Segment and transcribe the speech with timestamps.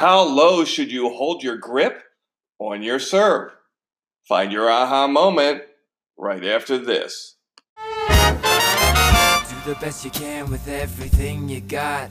[0.00, 2.02] How low should you hold your grip
[2.58, 3.52] on your serve?
[4.26, 5.64] Find your aha moment
[6.16, 7.36] right after this.
[7.76, 7.84] Do
[9.66, 12.08] the best you can with everything you got.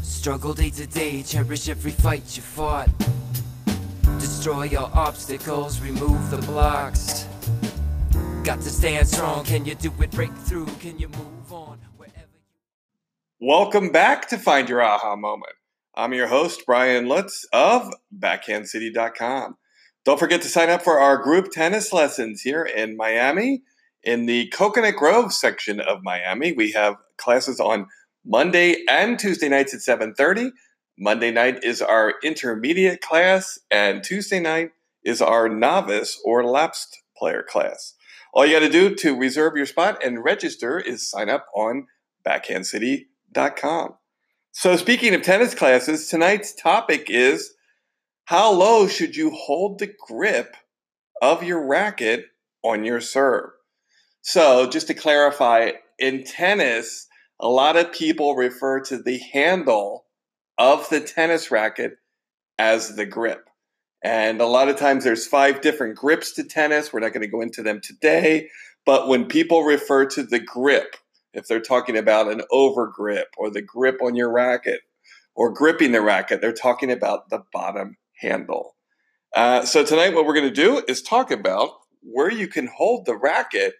[0.00, 2.88] Struggle day to day, cherish every fight you fought.
[4.18, 7.26] Destroy your obstacles, remove the blocks.
[8.44, 9.44] Got to stand strong.
[9.44, 10.10] Can you do it?
[10.12, 10.64] Break through.
[10.80, 12.38] Can you move on wherever
[13.38, 15.52] you Welcome back to Find Your Aha Moment.
[15.94, 19.56] I'm your host, Brian Lutz of BackhandCity.com.
[20.06, 23.62] Don't forget to sign up for our group tennis lessons here in Miami.
[24.02, 27.88] In the Coconut Grove section of Miami, we have classes on
[28.24, 30.52] Monday and Tuesday nights at 7:30.
[30.98, 34.70] Monday night is our intermediate class, and Tuesday night
[35.04, 37.94] is our novice or lapsed player class.
[38.32, 41.86] All you got to do to reserve your spot and register is sign up on
[42.26, 43.96] backhandcity.com.
[44.54, 47.54] So, speaking of tennis classes, tonight's topic is
[48.26, 50.56] how low should you hold the grip
[51.22, 52.26] of your racket
[52.62, 53.50] on your serve?
[54.20, 57.08] So, just to clarify, in tennis,
[57.40, 60.04] a lot of people refer to the handle
[60.58, 61.92] of the tennis racket
[62.58, 63.48] as the grip.
[64.04, 66.92] And a lot of times there's five different grips to tennis.
[66.92, 68.50] We're not going to go into them today.
[68.84, 70.96] But when people refer to the grip,
[71.32, 74.80] if they're talking about an over grip or the grip on your racket
[75.34, 78.76] or gripping the racket, they're talking about the bottom handle.
[79.34, 81.70] Uh, so tonight, what we're going to do is talk about
[82.02, 83.74] where you can hold the racket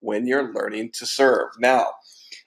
[0.00, 1.50] when you're learning to serve.
[1.58, 1.92] Now,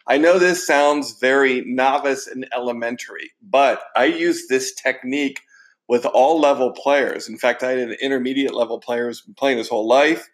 [0.07, 5.41] I know this sounds very novice and elementary, but I use this technique
[5.87, 7.29] with all level players.
[7.29, 10.29] In fact, I had an intermediate level player who's been playing his whole life.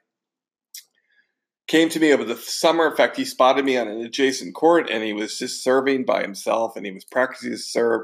[1.67, 2.87] Came to me over the summer.
[2.87, 6.21] In fact, he spotted me on an adjacent court and he was just serving by
[6.21, 8.03] himself and he was practicing his serve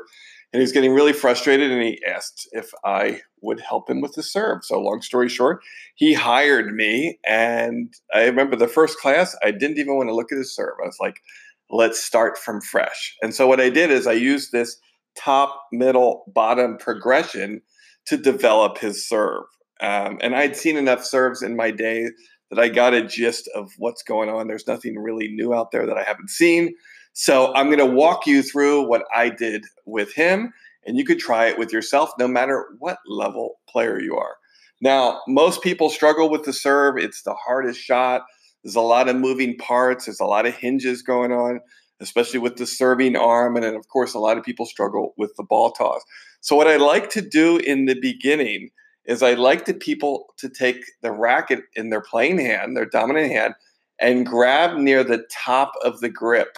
[0.54, 4.14] and he was getting really frustrated and he asked if I would help him with
[4.14, 4.66] the serve.
[4.66, 5.61] So, long story short,
[5.95, 7.20] he hired me.
[7.26, 10.73] And I remember the first class, I didn't even want to look at his serve.
[10.82, 11.22] I was like,
[11.70, 13.16] let's start from fresh.
[13.22, 14.78] And so, what I did is I used this
[15.16, 17.61] top, middle, bottom progression
[18.08, 19.43] to develop his serve.
[19.80, 22.10] Um, and I'd seen enough serves in my day
[22.52, 24.48] that I got a gist of what's going on.
[24.48, 26.76] There's nothing really new out there that I haven't seen.
[27.14, 30.54] So I'm going to walk you through what I did with him,
[30.86, 34.36] and you could try it with yourself no matter what level player you are.
[34.82, 38.23] Now, most people struggle with the serve, it's the hardest shot.
[38.64, 41.61] There's a lot of moving parts, there's a lot of hinges going on,
[42.00, 43.56] especially with the serving arm.
[43.56, 46.02] And then, of course, a lot of people struggle with the ball toss.
[46.42, 48.70] So, what I like to do in the beginning
[49.06, 53.32] is I like the people to take the racket in their playing hand, their dominant
[53.32, 53.56] hand,
[54.00, 56.58] and grab near the top of the grip.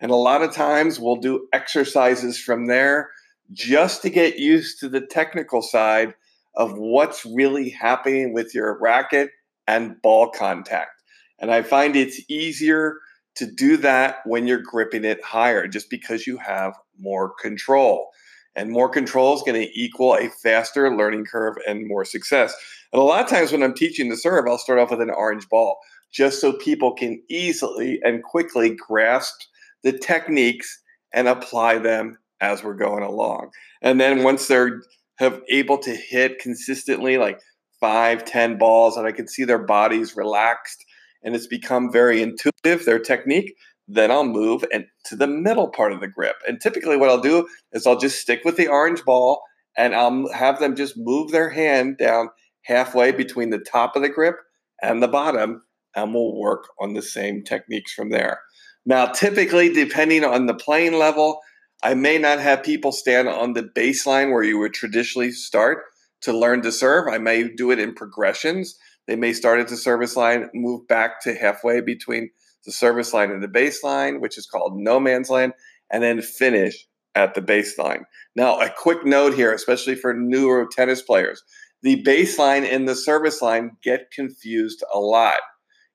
[0.00, 3.10] And a lot of times we'll do exercises from there
[3.52, 6.14] just to get used to the technical side
[6.54, 9.30] of what's really happening with your racket
[9.66, 11.02] and ball contact.
[11.38, 12.98] And I find it's easier
[13.36, 18.10] to do that when you're gripping it higher just because you have more control
[18.54, 22.54] and more control is going to equal a faster learning curve and more success.
[22.92, 25.10] And a lot of times when I'm teaching the serve, I'll start off with an
[25.10, 25.78] orange ball
[26.12, 29.34] just so people can easily and quickly grasp
[29.82, 33.50] the techniques and apply them as we're going along.
[33.80, 34.82] And then once they're
[35.18, 37.40] have able to hit consistently like
[37.80, 40.84] five, ten balls, and I can see their bodies relaxed
[41.22, 43.56] and it's become very intuitive, their technique,
[43.94, 46.36] then I'll move and to the middle part of the grip.
[46.46, 49.42] And typically, what I'll do is I'll just stick with the orange ball
[49.76, 52.28] and I'll have them just move their hand down
[52.62, 54.36] halfway between the top of the grip
[54.82, 55.62] and the bottom,
[55.94, 58.40] and we'll work on the same techniques from there.
[58.84, 61.40] Now, typically, depending on the playing level,
[61.82, 65.84] I may not have people stand on the baseline where you would traditionally start
[66.22, 67.08] to learn to serve.
[67.08, 68.76] I may do it in progressions.
[69.06, 72.30] They may start at the service line, move back to halfway between
[72.64, 75.52] the service line and the baseline, which is called no man's land,
[75.90, 78.04] and then finish at the baseline.
[78.34, 81.42] Now, a quick note here, especially for newer tennis players
[81.82, 85.40] the baseline and the service line get confused a lot.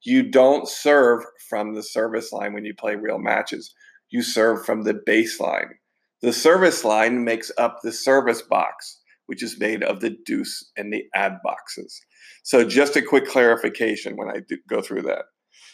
[0.04, 3.74] You don't serve from the service line when you play real matches,
[4.10, 5.70] you serve from the baseline.
[6.22, 10.92] The service line makes up the service box, which is made of the deuce and
[10.92, 12.02] the ad boxes.
[12.44, 15.26] So, just a quick clarification when I go through that.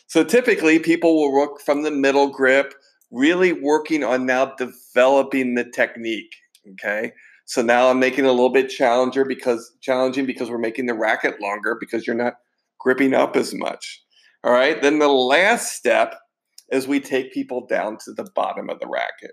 [0.08, 2.74] So typically, people will work from the middle grip,
[3.12, 6.34] really working on now developing the technique.
[6.74, 7.12] Okay.
[7.46, 10.94] So now I'm making it a little bit challenger because challenging because we're making the
[10.94, 12.36] racket longer because you're not
[12.80, 14.02] gripping up as much.
[14.44, 14.82] All right.
[14.82, 16.16] Then the last step
[16.72, 19.32] is we take people down to the bottom of the racket.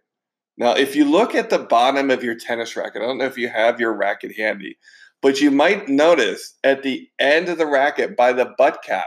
[0.58, 3.38] Now, if you look at the bottom of your tennis racket, I don't know if
[3.38, 4.76] you have your racket handy,
[5.22, 9.06] but you might notice at the end of the racket by the butt cap,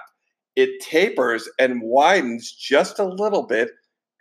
[0.55, 3.71] it tapers and widens just a little bit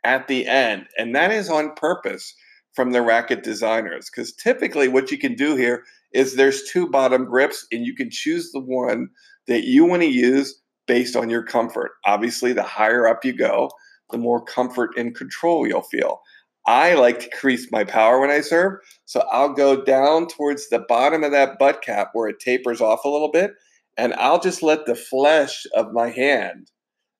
[0.05, 0.87] at the end.
[0.99, 2.35] And that is on purpose
[2.75, 7.25] from the racket designers because typically what you can do here is there's two bottom
[7.25, 9.09] grips and you can choose the one
[9.47, 11.93] that you want to use based on your comfort.
[12.05, 13.71] Obviously, the higher up you go,
[14.11, 16.21] the more comfort and control you'll feel.
[16.67, 20.85] I like to increase my power when I serve, so I'll go down towards the
[20.89, 23.53] bottom of that butt cap where it tapers off a little bit,
[23.97, 26.71] and I'll just let the flesh of my hand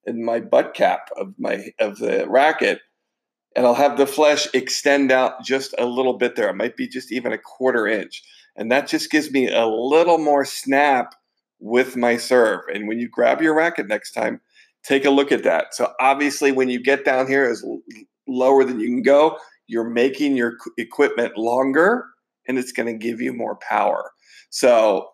[0.05, 2.79] and my butt cap of my of the racket
[3.55, 6.49] and I'll have the flesh extend out just a little bit there.
[6.49, 8.23] It might be just even a quarter inch.
[8.55, 11.13] And that just gives me a little more snap
[11.59, 12.61] with my serve.
[12.73, 14.41] And when you grab your racket next time,
[14.83, 15.73] take a look at that.
[15.73, 17.63] So obviously, when you get down here as
[18.27, 19.37] lower than you can go,
[19.67, 22.05] you're making your equipment longer
[22.47, 24.11] and it's going to give you more power.
[24.49, 25.09] So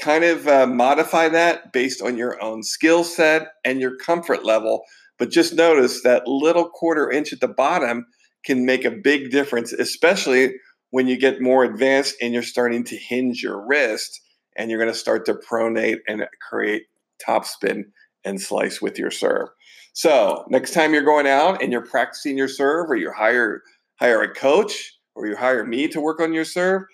[0.00, 4.84] kind of uh, modify that based on your own skill set and your comfort level
[5.20, 8.06] but just notice that little quarter inch at the bottom
[8.44, 10.54] can make a big difference, especially
[10.92, 14.18] when you get more advanced and you're starting to hinge your wrist
[14.56, 16.84] and you're going to start to pronate and create
[17.24, 17.82] topspin
[18.24, 19.48] and slice with your serve.
[19.92, 23.62] So next time you're going out and you're practicing your serve or you hire
[24.00, 26.84] hire a coach or you hire me to work on your serve,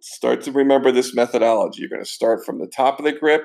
[0.00, 1.80] start to remember this methodology.
[1.80, 3.44] You're going to start from the top of the grip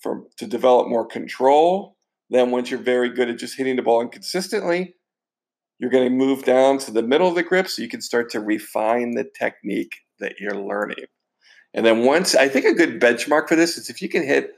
[0.00, 1.96] from to develop more control
[2.32, 4.94] then, once you're very good at just hitting the ball inconsistently,
[5.78, 8.30] you're going to move down to the middle of the grip so you can start
[8.30, 11.04] to refine the technique that you're learning.
[11.74, 14.52] And then, once I think a good benchmark for this is if you can hit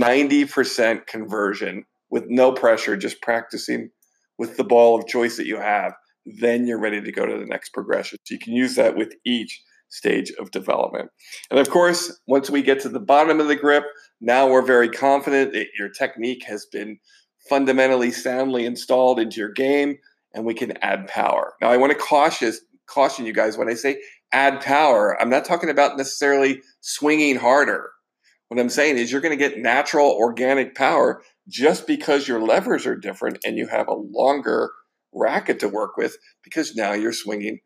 [0.00, 3.90] 90% conversion with no pressure, just practicing
[4.36, 5.92] with the ball of choice that you have,
[6.26, 8.18] then you're ready to go to the next progression.
[8.24, 11.10] So you can use that with each stage of development.
[11.50, 13.84] And of course, once we get to the bottom of the grip,
[14.20, 16.98] now we're very confident that your technique has been
[17.48, 19.98] fundamentally soundly installed into your game
[20.32, 21.54] and we can add power.
[21.60, 24.00] Now, I want to cautious, caution you guys when I say
[24.32, 27.90] add power, I'm not talking about necessarily swinging harder.
[28.48, 32.86] What I'm saying is you're going to get natural organic power just because your levers
[32.86, 34.70] are different and you have a longer
[35.12, 37.60] racket to work with because now you're swinging,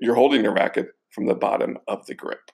[0.00, 2.52] you're holding your racket from the bottom of the grip.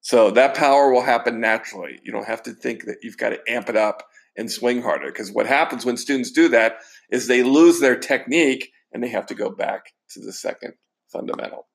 [0.00, 2.00] So that power will happen naturally.
[2.02, 4.02] You don't have to think that you've got to amp it up
[4.36, 5.06] and swing harder.
[5.06, 6.78] Because what happens when students do that
[7.12, 10.72] is they lose their technique and they have to go back to the second
[11.12, 11.68] fundamental.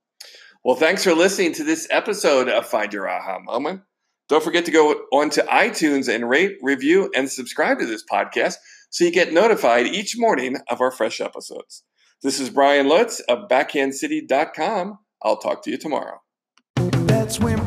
[0.66, 3.84] Well, thanks for listening to this episode of Find Your Aha Moment.
[4.28, 8.56] Don't forget to go on to iTunes and rate, review, and subscribe to this podcast
[8.90, 11.86] so you get notified each morning of our fresh episodes.
[12.22, 15.00] This is Brian Lutz of BackhandCity.com.
[15.22, 16.22] I'll talk to you tomorrow.
[16.76, 17.67] That's when